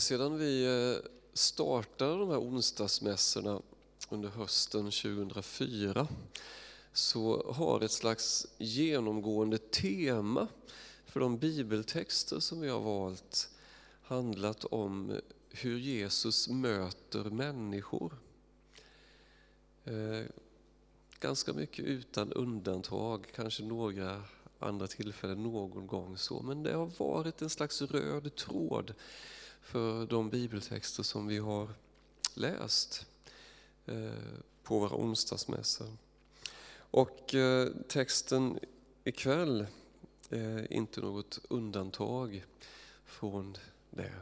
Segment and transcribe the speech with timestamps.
[0.00, 3.62] Sedan vi eh, startade de här onsdagsmässorna
[4.08, 6.08] under hösten 2004
[6.92, 10.48] så har ett slags genomgående tema
[11.06, 13.50] för de bibeltexter som vi har valt
[14.02, 18.18] handlat om hur Jesus möter människor.
[19.84, 20.24] Eh,
[21.20, 24.22] ganska mycket utan undantag, kanske några
[24.58, 28.94] andra tillfällen någon gång så, men det har varit en slags röd tråd
[29.60, 31.68] för de bibeltexter som vi har
[32.34, 33.06] läst
[33.86, 34.10] eh,
[34.62, 35.96] på våra onsdagsmässor.
[36.72, 38.58] Och eh, texten
[39.04, 39.66] ikväll
[40.30, 42.44] är inte något undantag
[43.04, 43.56] från
[43.90, 44.12] det.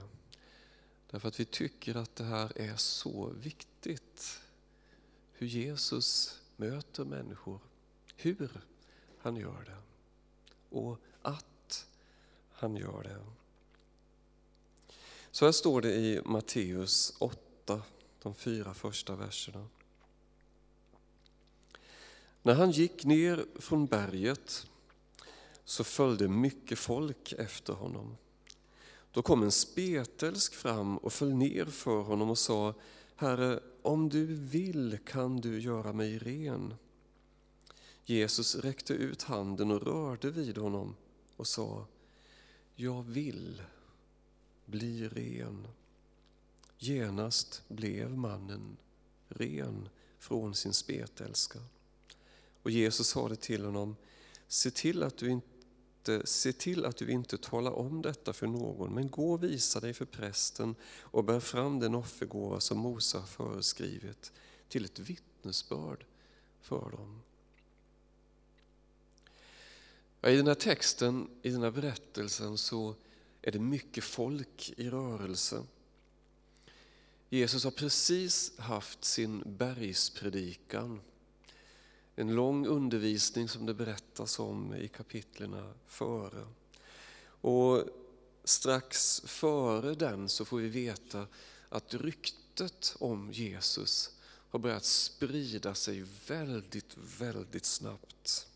[1.11, 4.41] Därför att vi tycker att det här är så viktigt.
[5.33, 7.61] Hur Jesus möter människor,
[8.17, 8.61] hur
[9.19, 9.77] han gör det
[10.77, 11.87] och att
[12.53, 13.25] han gör det.
[15.39, 17.83] Så här står det i Matteus 8,
[18.23, 19.69] de fyra första verserna.
[22.43, 24.67] När han gick ner från berget
[25.65, 28.17] så följde mycket folk efter honom.
[29.13, 32.75] Då kom en spetälsk fram och föll ner för honom och sa,
[33.17, 36.75] Herre, om du vill kan du göra mig ren.
[38.05, 40.97] Jesus räckte ut handen och rörde vid honom
[41.37, 41.87] och sa,
[42.75, 43.63] jag vill
[44.71, 45.67] bli ren.
[46.79, 48.77] Genast blev mannen
[49.29, 49.89] ren
[50.19, 51.59] från sin spetälska.
[52.63, 53.97] Och Jesus sade till honom,
[54.49, 55.57] se till att du inte
[56.25, 59.95] se till att du inte talar om detta för någon, men gå och visa dig
[59.95, 64.33] för prästen och bär fram den offergåva som Mose har föreskrivit
[64.69, 66.05] till ett vittnesbörd
[66.61, 67.23] för dem.
[70.23, 72.95] I den här texten, i den här berättelsen så
[73.49, 75.65] är det mycket folk i rörelse.
[77.29, 81.01] Jesus har precis haft sin bergspredikan.
[82.17, 86.47] En lång undervisning som det berättas om i kapitlerna före.
[87.41, 87.85] Och
[88.45, 91.27] strax före den så får vi veta
[91.69, 94.11] att ryktet om Jesus
[94.51, 98.47] har börjat sprida sig väldigt, väldigt snabbt.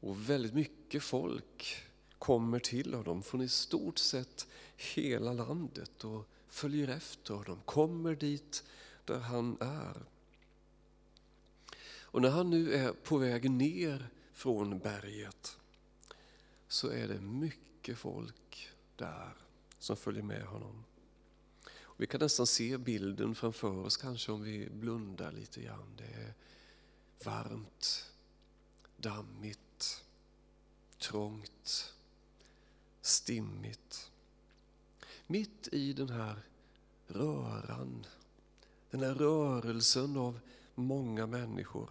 [0.00, 1.84] Och väldigt mycket folk
[2.22, 4.46] kommer till honom från i stort sett
[4.76, 8.64] hela landet och följer efter honom, kommer dit
[9.04, 10.04] där han är.
[12.00, 15.58] Och när han nu är på väg ner från berget
[16.68, 19.36] så är det mycket folk där
[19.78, 20.84] som följer med honom.
[21.82, 25.96] Och vi kan nästan se bilden framför oss kanske om vi blundar lite grann.
[25.96, 26.34] Det är
[27.24, 28.10] varmt,
[28.96, 30.04] dammigt,
[30.98, 31.91] trångt,
[33.22, 34.10] stimmigt.
[35.26, 36.36] Mitt i den här
[37.06, 38.06] röran,
[38.90, 40.40] den här rörelsen av
[40.74, 41.90] många människor,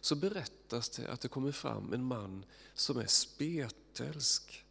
[0.00, 4.64] så berättas det att det kommer fram en man som är spetälsk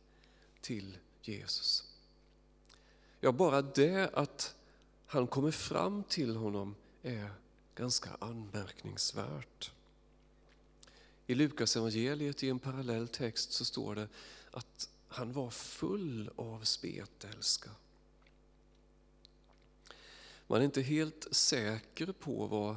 [0.61, 1.83] till Jesus.
[3.19, 4.55] Ja, bara det att
[5.05, 7.33] han kommer fram till honom är
[7.75, 9.71] ganska anmärkningsvärt.
[11.27, 14.07] I Lukas evangeliet i en parallell text så står det
[14.51, 17.69] att han var full av spetälska.
[20.47, 22.75] Man är inte helt säker på vad,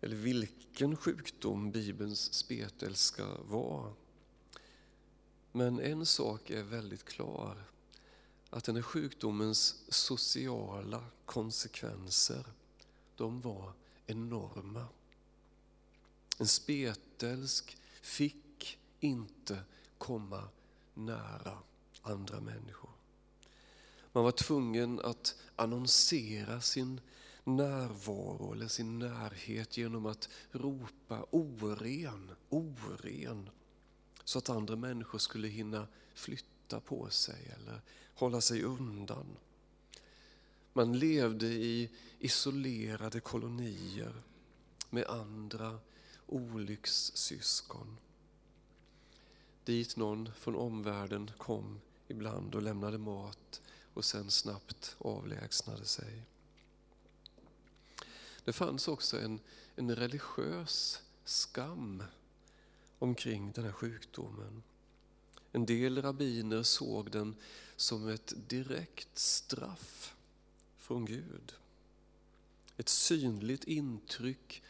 [0.00, 3.92] eller vilken sjukdom Bibelns spetälska var.
[5.52, 7.64] Men en sak är väldigt klar,
[8.50, 12.44] att den här sjukdomens sociala konsekvenser,
[13.16, 13.72] de var
[14.06, 14.86] enorma.
[16.38, 19.60] En spetälsk fick inte
[19.98, 20.48] komma
[20.94, 21.58] nära
[22.02, 22.90] andra människor.
[24.12, 27.00] Man var tvungen att annonsera sin
[27.44, 33.50] närvaro eller sin närhet genom att ropa oren, oren.
[34.24, 37.80] Så att andra människor skulle hinna flytta på sig eller
[38.14, 39.26] hålla sig undan.
[40.72, 44.22] Man levde i isolerade kolonier
[44.90, 45.78] med andra
[46.26, 47.96] olyckssyskon
[49.64, 53.62] dit någon från omvärlden kom ibland och lämnade mat
[53.94, 56.22] och sen snabbt avlägsnade sig.
[58.44, 59.40] Det fanns också en,
[59.76, 62.02] en religiös skam
[62.98, 64.62] omkring den här sjukdomen.
[65.52, 67.36] En del rabbiner såg den
[67.76, 70.16] som ett direkt straff
[70.76, 71.54] från Gud.
[72.76, 74.62] Ett synligt intryck,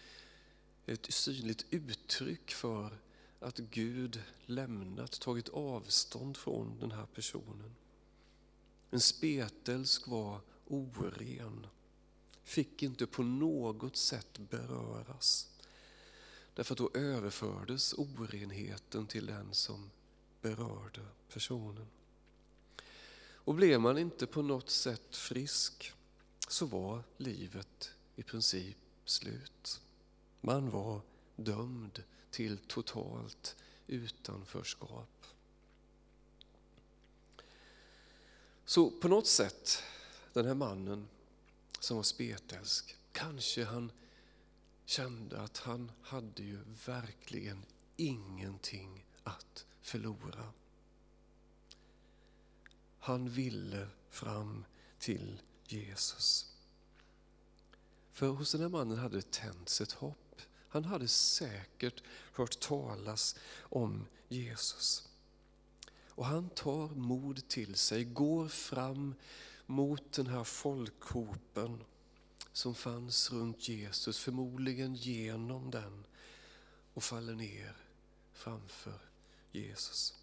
[0.87, 2.99] ett synligt uttryck för
[3.45, 7.77] att Gud lämnat, tagit avstånd från den här personen.
[8.91, 11.67] En spetälsk var oren,
[12.43, 15.51] fick inte på något sätt beröras.
[16.55, 19.91] Därför att då överfördes orenheten till den som
[20.41, 21.87] berörde personen.
[23.33, 25.93] Och blev man inte på något sätt frisk
[26.49, 29.81] så var livet i princip slut.
[30.41, 31.01] Man var
[31.37, 32.03] dömd
[32.35, 35.27] till totalt utanförskap.
[38.65, 39.83] Så på något sätt,
[40.33, 41.09] den här mannen
[41.81, 43.93] som var spetälsk, kanske han
[44.85, 47.65] kände att han hade ju verkligen
[47.97, 50.53] ingenting att förlora.
[52.99, 54.65] Han ville fram
[54.99, 56.53] till Jesus.
[58.13, 60.24] För hos den här mannen hade det tänts ett hopp.
[60.75, 65.09] Han hade säkert hört talas om Jesus.
[66.09, 69.15] Och han tar mod till sig, går fram
[69.67, 71.85] mot den här folkhopen
[72.53, 76.07] som fanns runt Jesus, förmodligen genom den
[76.95, 77.77] och faller ner
[78.33, 78.99] framför
[79.53, 80.15] Jesus.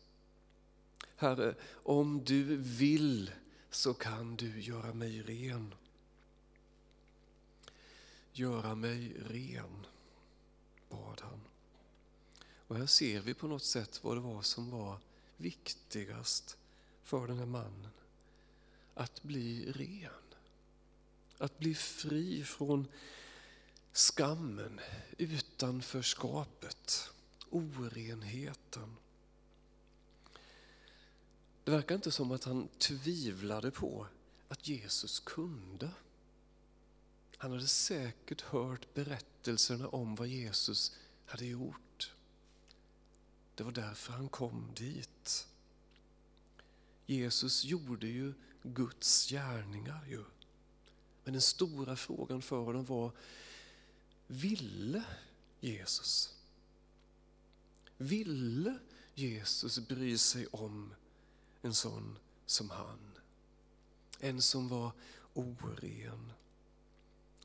[1.15, 3.31] Herre, om du vill
[3.69, 5.74] så kan du göra mig ren.
[8.33, 9.86] Göra mig ren,
[10.91, 11.41] bad han.
[12.67, 14.99] Och här ser vi på något sätt vad det var som var
[15.38, 16.57] viktigast
[17.03, 17.91] för den här mannen.
[18.93, 20.11] Att bli ren.
[21.38, 22.88] Att bli fri från
[23.93, 24.79] skammen,
[25.17, 27.11] utanförskapet,
[27.49, 28.95] orenheten.
[31.63, 34.07] Det verkar inte som att han tvivlade på
[34.47, 35.91] att Jesus kunde.
[37.41, 40.95] Han hade säkert hört berättelserna om vad Jesus
[41.25, 42.13] hade gjort.
[43.55, 45.47] Det var därför han kom dit.
[47.05, 48.33] Jesus gjorde ju
[48.63, 50.23] Guds gärningar ju.
[51.23, 53.11] Men den stora frågan för honom var,
[54.27, 55.03] ville
[55.59, 56.35] Jesus?
[57.97, 58.79] Ville
[59.13, 60.93] Jesus bry sig om
[61.61, 63.17] en sån som han?
[64.19, 64.91] En som var
[65.33, 66.33] oren,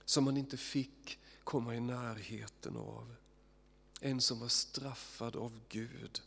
[0.06, 3.14] som man inte fick komma i närheten av.
[4.00, 6.23] En som var straffad av Gud,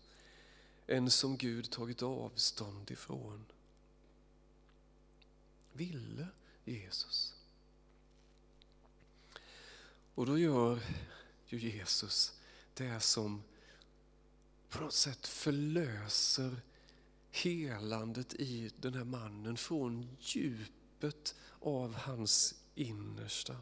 [0.87, 3.45] en som Gud tagit avstånd ifrån.
[5.73, 6.27] Ville
[6.65, 7.35] Jesus?
[10.15, 10.83] Och då gör
[11.45, 12.33] ju Jesus
[12.73, 13.43] det som
[14.69, 16.61] på något sätt förlöser
[17.31, 23.55] helandet i den här mannen från djupet av hans innersta.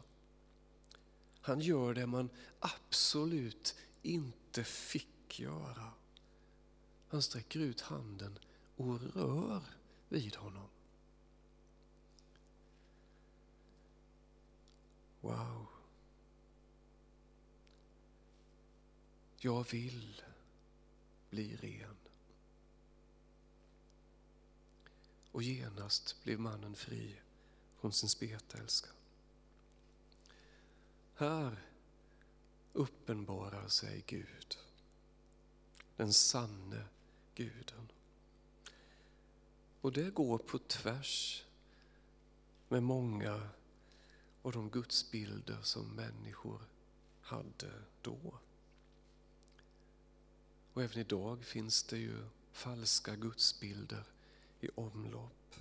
[1.40, 2.30] Han gör det man
[2.60, 5.92] absolut inte fick göra.
[7.08, 8.38] Han sträcker ut handen
[8.76, 9.62] och rör
[10.08, 10.68] vid honom.
[15.20, 15.66] Wow.
[19.36, 20.22] Jag vill
[21.30, 21.96] bli ren.
[25.32, 27.20] Och genast blev mannen fri
[27.80, 28.88] från sin spetälska.
[31.18, 31.56] Här
[32.72, 34.58] uppenbarar sig Gud,
[35.96, 36.84] den sanne
[37.34, 37.92] guden.
[39.80, 41.44] Och det går på tvärs
[42.68, 43.48] med många
[44.42, 46.60] av de gudsbilder som människor
[47.20, 48.38] hade då.
[50.72, 54.04] Och även idag finns det ju falska gudsbilder
[54.60, 55.54] i omlopp.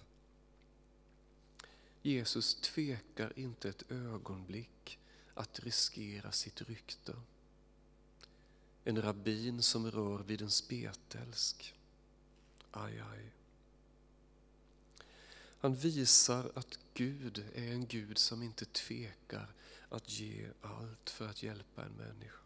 [2.01, 4.99] Jesus tvekar inte ett ögonblick
[5.37, 7.15] att riskera sitt rykte.
[8.83, 11.75] En rabbin som rör vid en spetälsk.
[12.71, 13.31] Aj, aj.
[15.59, 19.53] Han visar att Gud är en Gud som inte tvekar
[19.89, 22.39] att ge allt för att hjälpa en människa.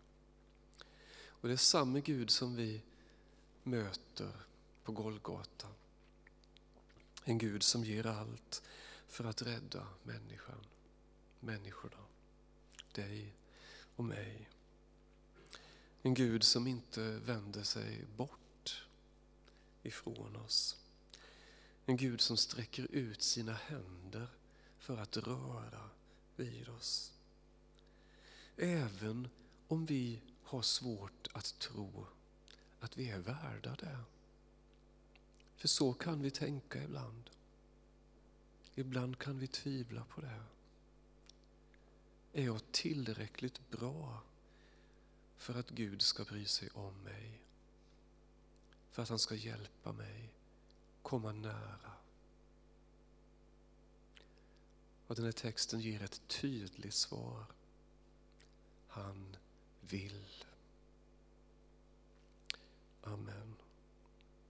[1.27, 2.81] Och det är samma Gud som vi
[3.63, 4.31] möter
[4.83, 5.67] på Golgata.
[7.23, 8.63] En Gud som ger allt
[9.07, 10.65] för att rädda människan,
[11.39, 11.97] människorna,
[12.93, 13.33] dig
[13.95, 14.49] och mig.
[16.01, 18.87] En Gud som inte vänder sig bort
[19.83, 20.77] ifrån oss.
[21.85, 24.27] En Gud som sträcker ut sina händer
[24.79, 25.89] för att röra
[26.35, 27.13] vid oss.
[28.57, 29.27] Även
[29.67, 32.07] om vi har svårt att tro
[32.79, 33.97] att vi är värda det.
[35.55, 37.29] För så kan vi tänka ibland.
[38.75, 40.43] Ibland kan vi tvivla på det.
[42.33, 44.21] Är jag tillräckligt bra
[45.37, 47.41] för att Gud ska bry sig om mig?
[48.91, 50.29] För att han ska hjälpa mig
[51.01, 51.91] komma nära?
[55.07, 57.45] Och den här texten ger ett tydligt svar.
[58.87, 59.35] Han
[59.81, 60.45] vill.
[63.03, 63.60] Amen.